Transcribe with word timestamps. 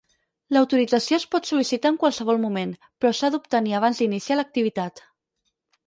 L'autorització 0.55 1.19
es 1.21 1.25
pot 1.35 1.49
sol·licitar 1.51 1.91
en 1.95 2.01
qualsevol 2.05 2.41
moment, 2.47 2.73
però 2.89 3.15
s'ha 3.19 3.33
d'obtenir 3.37 3.79
abans 3.83 4.05
d'iniciar 4.05 4.43
l'activitat. 4.43 5.09